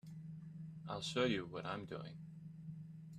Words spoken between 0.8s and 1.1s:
I'll